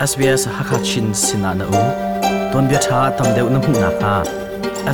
[0.00, 1.80] SBS Hakachin Sinana U.
[2.52, 4.14] Ton bia tha tam deuh na hmu na kha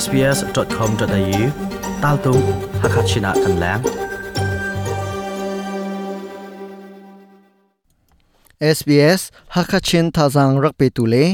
[0.02, 1.42] sbs.com.au
[2.02, 2.33] tal tu
[2.83, 3.83] Hakachina kan lang.
[8.77, 9.23] SBS
[9.54, 11.25] Hakachin thazang rakpe tu le.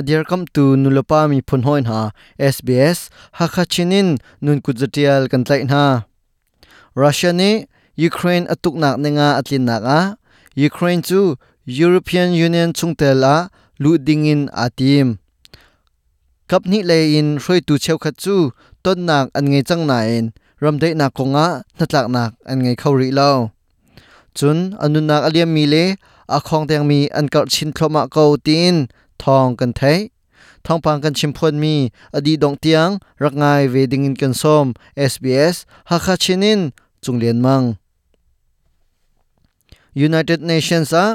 [0.00, 2.00] Adir kam tu nulapa mi phun hoin ha
[2.54, 2.98] SBS
[3.38, 4.08] Hakachinin
[4.44, 5.84] nun kujatial kan tlai na.
[7.02, 7.52] Russia ni
[8.08, 10.00] Ukraine atuk nak Nga atlin nak a.
[10.68, 11.20] Ukraine chu
[11.68, 13.36] European Union chungtel a
[13.76, 15.20] lu dingin atim
[16.48, 18.36] kap ni le in roi tu cheu khat chu
[18.82, 21.46] ton nak an ngei chang na in ram dei na ko nga
[21.78, 23.30] natlak nak an ngei khori lo.
[24.34, 25.84] Chun, anun nak aliam mi le,
[26.36, 28.76] a khong teng mi an kar chin thloma ko tin,
[29.22, 29.98] thong kan thai
[30.64, 31.74] thong pang kan chimphon mi
[32.16, 34.66] adi dong tiang, rak ngai ve dingin kan som
[35.10, 35.56] SBS
[35.88, 36.60] ha kha chinin
[37.02, 37.66] chunglen mang.
[40.06, 41.06] United Nations a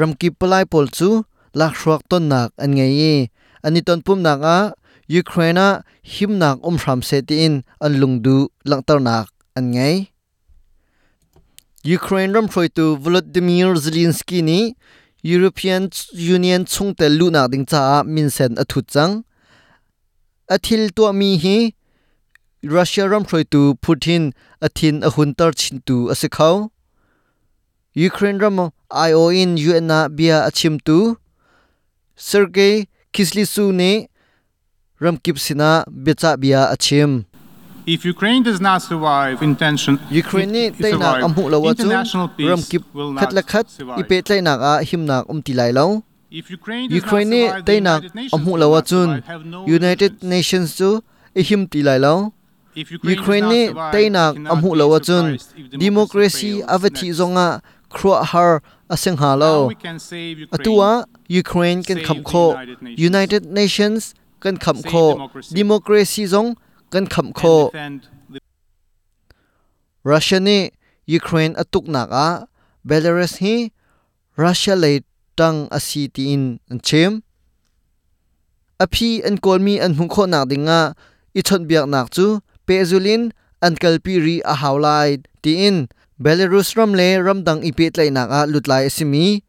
[0.00, 1.08] ramki palai pol chu
[1.58, 3.28] lak shruak ton nak an ngei
[3.66, 4.58] ani ton pum nak a
[5.22, 5.68] Ukraine
[6.12, 8.36] him nak um ram se ti in an lungdu
[8.70, 9.26] langtar nak
[9.58, 9.96] an ngei
[11.98, 14.60] Ukraine ram phroi tu Volodymyr Zelensky ni
[15.22, 15.82] European
[16.36, 19.14] Union chung te lu nak ding cha min sen a thu chang
[20.54, 21.58] athil to mi hi
[22.76, 24.22] Russia ram phroi tu Putin
[24.66, 26.56] athin a hun tar chin tu asikhau
[27.96, 31.16] Ukraine ram IO in UN na bia achim tu
[32.14, 34.06] Sergei Kislytsu ne
[35.00, 37.26] ram kipsina becha bia achim
[37.86, 41.90] If Ukraine does not survive intention Ukraine nak survive, amhu lawa chu
[42.46, 43.10] ram kip will
[43.42, 43.66] khat
[43.98, 47.82] ipe tlai nak a him nak um ti lai lo If Ukraine United
[48.14, 49.18] Nations amhu lawa chun
[49.66, 50.22] United.
[50.22, 51.02] Nations chu
[51.34, 52.32] i him ti lai lo
[52.70, 55.34] If Ukraine, nak cannot amhu lawa chun
[55.74, 57.18] democracy next.
[57.18, 57.58] zonga
[57.90, 58.62] khro har
[58.94, 59.70] aseng ha lo
[60.56, 62.58] atua Ukraine kan kham kho.
[62.98, 65.30] United Nations, kan kham kho.
[65.54, 66.58] democracy, zong
[66.90, 67.70] kan kham kho.
[70.02, 70.70] Russia ni
[71.06, 72.28] Ukraine atuk nak a.
[72.88, 73.70] Belarus hi
[74.36, 75.00] Russia le
[75.38, 77.22] tang asi ti in an chem.
[78.80, 80.80] Aphi an kolmi an hung kho nak dinga
[81.38, 82.40] i chon biak nak chu.
[82.66, 83.30] Pezulin
[83.62, 85.86] an kalpi ri a hawlai ti in
[86.19, 89.43] Belarus ram le ram dang i pe tlai nak a lutlai asimi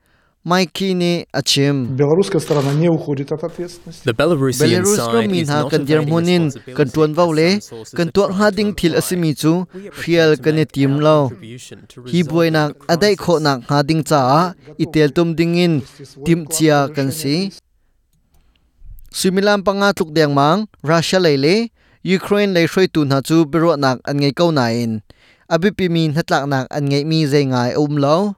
[0.46, 4.04] Mikey ni achim Белорусская сторона не уходит от ответственности.
[4.04, 6.88] The Belarusian Belarus ram side min is ha not kan dir evading munin responsibility kan
[6.94, 9.02] tuan vau le for some sources kan of tuak ha truth ding to thil imply.
[9.02, 11.96] asimi chu We are hrial prepared to kan ne make tim our lo contribution to
[11.98, 13.26] hi resolving buainak the adai crisis.
[13.26, 14.20] kho nak ha ding cha
[14.78, 15.74] itel tum dingin
[16.26, 17.36] tim chia kan si
[19.18, 21.74] Sumilam panga tluk deng mang Russia leile
[22.06, 24.70] Ukraine le hroi tu na chu biro nak an ngei ko na
[25.51, 28.35] in abi pi min nak an ngei mi zai ngai um lo.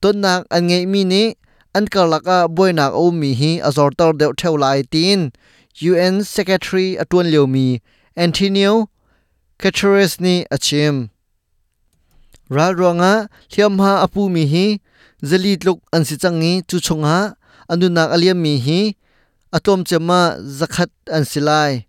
[0.00, 1.34] Ton nak an ngei mi ni,
[1.74, 5.32] an karlaka boy nak um mi hi azor tor deu theu lai tin.
[5.80, 7.80] UN Secretary atun leo mi,
[8.16, 8.88] Antonio
[9.60, 11.10] Guterres ni achim.
[12.50, 14.80] Ra ronga thiam ha apu mi hi
[15.22, 17.34] zali tluk an si changi chu chunga
[17.68, 18.80] anu nak aliam mi hi,
[19.52, 20.20] atom chema
[20.58, 21.88] zakhat an silai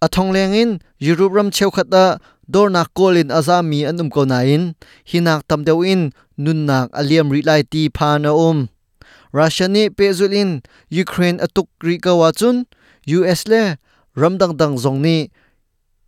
[0.00, 2.04] athong lengin europe ram cheu khata
[2.52, 4.74] dor nak kolin azami an um ko na in
[5.10, 6.02] hinak tam deu in
[6.44, 8.58] nun nak aliam ri lai ti pha na um
[9.38, 10.50] russia ni pezulin
[10.88, 12.56] ukraine atuk ri ka wa chun
[13.06, 13.62] us le
[14.20, 15.30] ram dang dang zong ni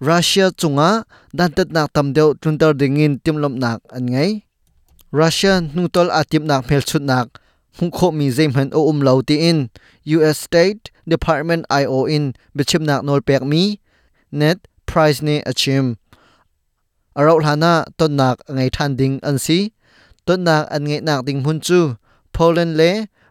[0.00, 1.04] Russia chunga
[1.36, 4.48] dan tat nak tam deu tluntar dingin timlom nak an ngai
[5.12, 7.36] Russia nutol atim nak phel chut nak
[7.76, 9.68] hungkho mi zeim han o um lo ti in
[10.16, 13.76] US State Department IO in bichim nak nol pek mi
[14.32, 15.99] net price ne achim
[17.16, 19.58] อเราหานาต้นนักไงทันดิงอันซี
[20.26, 21.80] ต้นนักอันไงนักดิงมุนจู
[22.32, 22.82] โปแลนด์เล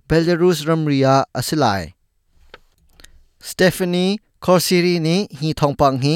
[0.06, 1.08] เบลารุสรัมเรีย
[1.38, 1.66] อสิไล
[3.50, 4.06] สเตฟานี
[4.46, 6.16] คอร์ซิรีนี่ฮีทองปังฮี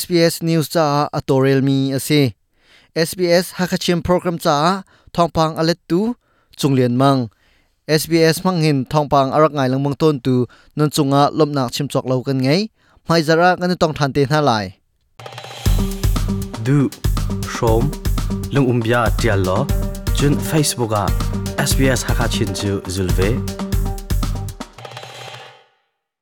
[0.00, 0.84] SBS News จ้า
[1.14, 2.24] อัตเรลมีอาศัย
[3.08, 4.56] SBS ฮักชิมโปรแกรมจ้า
[5.16, 6.00] ทองปังอเลตู
[6.60, 7.16] จงเลียนมัง
[8.00, 10.34] SBS มังหินทองปังอรักไงลังมังต้นตู
[10.78, 12.48] นันจงอาลมนักชิมจอกเลากันไง
[13.04, 14.64] ไม่จาระกันต้องทันเตนหาลาย
[16.64, 16.90] du
[17.48, 17.90] shom
[18.52, 19.66] lung umbia tial lo
[20.16, 21.06] chun Facebook a
[21.70, 23.28] SBS Hakachin chu zulve